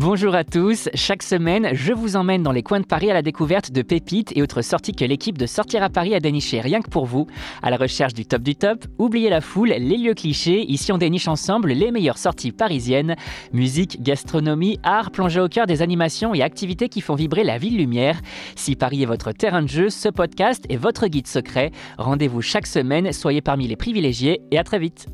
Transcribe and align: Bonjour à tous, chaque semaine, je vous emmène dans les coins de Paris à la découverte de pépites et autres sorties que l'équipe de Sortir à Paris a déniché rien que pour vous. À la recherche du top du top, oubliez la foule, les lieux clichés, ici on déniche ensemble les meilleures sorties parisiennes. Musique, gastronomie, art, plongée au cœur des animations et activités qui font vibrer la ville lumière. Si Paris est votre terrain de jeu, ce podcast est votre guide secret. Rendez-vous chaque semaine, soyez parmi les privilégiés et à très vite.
Bonjour 0.00 0.34
à 0.34 0.44
tous, 0.44 0.88
chaque 0.94 1.22
semaine, 1.22 1.68
je 1.74 1.92
vous 1.92 2.16
emmène 2.16 2.42
dans 2.42 2.52
les 2.52 2.62
coins 2.62 2.80
de 2.80 2.86
Paris 2.86 3.10
à 3.10 3.12
la 3.12 3.20
découverte 3.20 3.70
de 3.70 3.82
pépites 3.82 4.34
et 4.34 4.40
autres 4.40 4.62
sorties 4.62 4.94
que 4.94 5.04
l'équipe 5.04 5.36
de 5.36 5.44
Sortir 5.44 5.82
à 5.82 5.90
Paris 5.90 6.14
a 6.14 6.20
déniché 6.20 6.62
rien 6.62 6.80
que 6.80 6.88
pour 6.88 7.04
vous. 7.04 7.26
À 7.62 7.68
la 7.68 7.76
recherche 7.76 8.14
du 8.14 8.24
top 8.24 8.40
du 8.40 8.56
top, 8.56 8.86
oubliez 8.96 9.28
la 9.28 9.42
foule, 9.42 9.68
les 9.68 9.98
lieux 9.98 10.14
clichés, 10.14 10.62
ici 10.62 10.90
on 10.90 10.96
déniche 10.96 11.28
ensemble 11.28 11.72
les 11.72 11.90
meilleures 11.90 12.16
sorties 12.16 12.50
parisiennes. 12.50 13.14
Musique, 13.52 14.02
gastronomie, 14.02 14.78
art, 14.84 15.10
plongée 15.10 15.40
au 15.40 15.48
cœur 15.48 15.66
des 15.66 15.82
animations 15.82 16.32
et 16.32 16.40
activités 16.40 16.88
qui 16.88 17.02
font 17.02 17.14
vibrer 17.14 17.44
la 17.44 17.58
ville 17.58 17.76
lumière. 17.76 18.22
Si 18.56 18.76
Paris 18.76 19.02
est 19.02 19.06
votre 19.06 19.32
terrain 19.32 19.60
de 19.60 19.68
jeu, 19.68 19.90
ce 19.90 20.08
podcast 20.08 20.64
est 20.70 20.78
votre 20.78 21.08
guide 21.08 21.26
secret. 21.26 21.72
Rendez-vous 21.98 22.40
chaque 22.40 22.66
semaine, 22.66 23.12
soyez 23.12 23.42
parmi 23.42 23.68
les 23.68 23.76
privilégiés 23.76 24.40
et 24.50 24.56
à 24.56 24.64
très 24.64 24.78
vite. 24.78 25.08